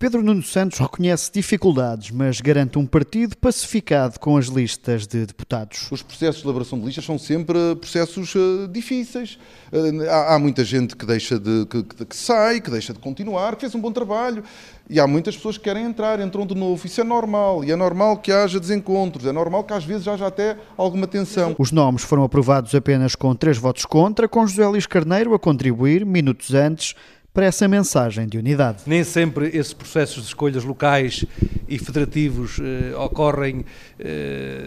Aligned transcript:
Pedro 0.00 0.22
Nuno 0.22 0.42
Santos 0.42 0.78
reconhece 0.78 1.30
dificuldades, 1.30 2.10
mas 2.10 2.40
garante 2.40 2.78
um 2.78 2.86
partido 2.86 3.36
pacificado 3.36 4.18
com 4.18 4.38
as 4.38 4.46
listas 4.46 5.06
de 5.06 5.26
deputados. 5.26 5.88
Os 5.90 6.00
processos 6.00 6.40
de 6.40 6.46
elaboração 6.46 6.78
de 6.80 6.86
listas 6.86 7.04
são 7.04 7.18
sempre 7.18 7.76
processos 7.78 8.34
uh, 8.34 8.66
difíceis. 8.66 9.38
Uh, 9.70 10.08
há, 10.08 10.36
há, 10.36 10.38
muita 10.38 10.64
gente 10.64 10.96
que 10.96 11.04
deixa 11.04 11.38
de 11.38 11.66
que, 11.66 11.82
que, 11.82 12.16
sai, 12.16 12.62
que 12.62 12.70
deixa 12.70 12.94
de 12.94 12.98
continuar, 12.98 13.56
que 13.56 13.60
fez 13.60 13.74
um 13.74 13.80
bom 13.80 13.92
trabalho. 13.92 14.42
E 14.88 14.98
há 14.98 15.06
muitas 15.06 15.36
pessoas 15.36 15.58
que 15.58 15.64
querem 15.64 15.84
entrar, 15.84 16.18
entram 16.18 16.46
de 16.46 16.54
novo. 16.54 16.86
Isso 16.86 17.02
é 17.02 17.04
normal. 17.04 17.62
E 17.62 17.70
é 17.70 17.76
normal 17.76 18.16
que 18.16 18.32
haja 18.32 18.58
desencontros. 18.58 19.26
É 19.26 19.32
normal 19.32 19.64
que 19.64 19.74
às 19.74 19.84
vezes 19.84 20.08
haja 20.08 20.26
até 20.26 20.56
alguma 20.78 21.06
tensão. 21.06 21.54
Os 21.58 21.70
nomes 21.70 22.02
foram 22.02 22.24
aprovados 22.24 22.74
apenas 22.74 23.14
com 23.14 23.34
três 23.34 23.58
votos 23.58 23.84
contra, 23.84 24.26
com 24.26 24.46
José 24.46 24.66
Luís 24.66 24.86
Carneiro 24.86 25.34
a 25.34 25.38
contribuir 25.38 26.06
minutos 26.06 26.54
antes 26.54 26.94
para 27.32 27.46
essa 27.46 27.68
mensagem 27.68 28.26
de 28.26 28.38
unidade. 28.38 28.82
Nem 28.86 29.04
sempre 29.04 29.46
esses 29.48 29.72
processos 29.72 30.22
de 30.22 30.28
escolhas 30.28 30.64
locais 30.64 31.24
e 31.68 31.78
federativos 31.78 32.58
eh, 32.58 32.96
ocorrem 32.96 33.64
eh, 33.98 34.60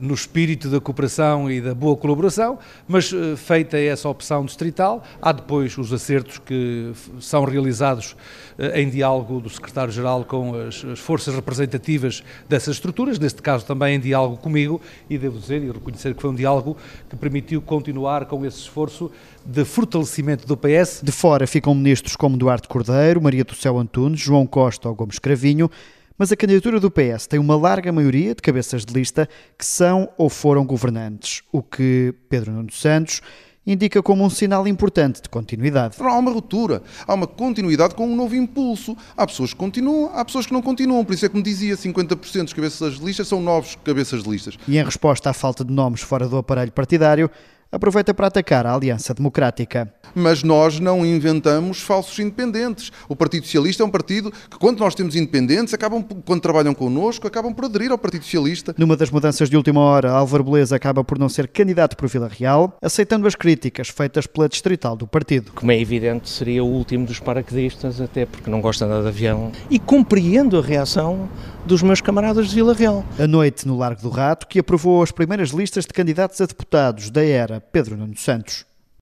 no 0.00 0.14
espírito 0.14 0.68
da 0.68 0.80
cooperação 0.80 1.50
e 1.50 1.60
da 1.60 1.74
boa 1.74 1.96
colaboração, 1.96 2.58
mas 2.88 3.12
eh, 3.12 3.36
feita 3.36 3.78
essa 3.78 4.08
opção 4.08 4.44
distrital, 4.44 5.04
há 5.22 5.30
depois 5.30 5.78
os 5.78 5.92
acertos 5.92 6.38
que 6.38 6.92
são 7.20 7.44
realizados 7.44 8.16
eh, 8.58 8.82
em 8.82 8.90
diálogo 8.90 9.40
do 9.40 9.48
secretário-geral 9.48 10.24
com 10.24 10.54
as, 10.56 10.84
as, 10.84 10.98
forças 10.98 11.32
representativas 11.32 12.24
dessas 12.48 12.74
estruturas, 12.74 13.18
neste 13.18 13.40
caso 13.40 13.64
também 13.64 13.94
em 13.94 14.00
diálogo 14.00 14.36
comigo, 14.38 14.80
e 15.08 15.16
devo 15.16 15.38
dizer 15.38 15.62
e 15.62 15.70
reconhecer 15.70 16.12
que 16.12 16.20
foi 16.20 16.30
um 16.30 16.34
diálogo 16.34 16.76
que 17.08 17.14
permitiu 17.14 17.62
continuar 17.62 18.26
com 18.26 18.44
esse 18.44 18.58
esforço 18.58 19.12
de 19.46 19.64
fortalecimento 19.64 20.46
do 20.46 20.56
PS. 20.56 21.00
De 21.02 21.12
fora 21.12 21.46
ficam 21.46 21.74
ministros 22.08 22.16
como 22.16 22.36
Duarte 22.36 22.68
Cordeiro, 22.68 23.20
Maria 23.20 23.44
do 23.44 23.54
Céu 23.54 23.78
Antunes, 23.78 24.20
João 24.20 24.46
Costa 24.46 24.88
ou 24.88 24.94
Gomes 24.94 25.18
Cravinho, 25.18 25.70
mas 26.16 26.32
a 26.32 26.36
candidatura 26.36 26.80
do 26.80 26.90
PS 26.90 27.26
tem 27.28 27.38
uma 27.38 27.56
larga 27.56 27.92
maioria 27.92 28.34
de 28.34 28.40
cabeças 28.40 28.84
de 28.84 28.94
lista 28.94 29.28
que 29.58 29.64
são 29.64 30.08
ou 30.16 30.30
foram 30.30 30.64
governantes, 30.64 31.42
o 31.52 31.62
que 31.62 32.14
Pedro 32.28 32.52
Nuno 32.52 32.72
Santos 32.72 33.20
indica 33.66 34.02
como 34.02 34.24
um 34.24 34.30
sinal 34.30 34.66
importante 34.66 35.20
de 35.20 35.28
continuidade. 35.28 35.96
Não 36.00 36.08
há 36.08 36.18
uma 36.18 36.32
ruptura, 36.32 36.82
há 37.06 37.12
uma 37.12 37.26
continuidade 37.26 37.94
com 37.94 38.06
um 38.06 38.16
novo 38.16 38.34
impulso. 38.34 38.96
Há 39.14 39.26
pessoas 39.26 39.52
que 39.52 39.58
continuam, 39.58 40.10
há 40.14 40.24
pessoas 40.24 40.46
que 40.46 40.52
não 40.54 40.62
continuam. 40.62 41.04
Por 41.04 41.12
isso 41.12 41.26
é 41.26 41.28
que 41.28 41.36
me 41.36 41.42
dizia, 41.42 41.76
50% 41.76 42.44
dos 42.44 42.52
cabeças 42.54 42.94
de 42.94 43.04
listas 43.04 43.28
são 43.28 43.42
novos 43.42 43.76
cabeças 43.84 44.22
de 44.22 44.30
listas. 44.30 44.56
E 44.66 44.78
em 44.78 44.82
resposta 44.82 45.28
à 45.28 45.34
falta 45.34 45.62
de 45.62 45.72
nomes 45.72 46.00
fora 46.00 46.26
do 46.26 46.38
aparelho 46.38 46.72
partidário, 46.72 47.30
aproveita 47.70 48.14
para 48.14 48.28
atacar 48.28 48.66
a 48.66 48.74
Aliança 48.74 49.12
Democrática. 49.12 49.92
Mas 50.14 50.42
nós 50.42 50.80
não 50.80 51.04
inventamos 51.04 51.80
falsos 51.80 52.18
independentes. 52.18 52.90
O 53.08 53.14
Partido 53.14 53.44
Socialista 53.44 53.82
é 53.82 53.86
um 53.86 53.90
partido 53.90 54.30
que, 54.30 54.58
quando 54.58 54.78
nós 54.78 54.94
temos 54.94 55.14
independentes, 55.14 55.74
acabam, 55.74 56.02
quando 56.24 56.40
trabalham 56.40 56.74
connosco, 56.74 57.26
acabam 57.26 57.52
por 57.52 57.66
aderir 57.66 57.90
ao 57.90 57.98
Partido 57.98 58.24
Socialista. 58.24 58.74
Numa 58.78 58.96
das 58.96 59.10
mudanças 59.10 59.50
de 59.50 59.56
última 59.56 59.80
hora, 59.80 60.10
Álvaro 60.10 60.44
Beleza 60.44 60.74
acaba 60.74 61.04
por 61.04 61.18
não 61.18 61.28
ser 61.28 61.48
candidato 61.48 61.96
por 61.96 62.08
Vila 62.08 62.28
Real, 62.28 62.76
aceitando 62.80 63.26
as 63.26 63.34
críticas 63.34 63.88
feitas 63.88 64.26
pela 64.26 64.48
distrital 64.48 64.96
do 64.96 65.06
partido. 65.06 65.52
Como 65.54 65.70
é 65.70 65.78
evidente, 65.78 66.28
seria 66.28 66.64
o 66.64 66.66
último 66.66 67.04
dos 67.04 67.20
paraquedistas, 67.20 68.00
até 68.00 68.24
porque 68.24 68.50
não 68.50 68.60
gosta 68.60 68.86
nada 68.86 69.02
de 69.02 69.08
avião. 69.08 69.52
E 69.68 69.78
compreendo 69.78 70.58
a 70.58 70.62
reação 70.62 71.28
dos 71.66 71.82
meus 71.82 72.00
camaradas 72.00 72.48
de 72.48 72.54
Vila 72.54 72.72
Real. 72.72 73.04
A 73.18 73.26
noite 73.26 73.68
no 73.68 73.76
Largo 73.76 74.00
do 74.00 74.08
Rato, 74.08 74.46
que 74.46 74.58
aprovou 74.58 75.02
as 75.02 75.12
primeiras 75.12 75.50
listas 75.50 75.84
de 75.84 75.92
candidatos 75.92 76.40
a 76.40 76.46
deputados 76.46 77.10
da 77.10 77.22
era 77.22 77.57
Pedro 77.60 77.96
Nuno 77.96 78.14
Santos. 78.16 78.67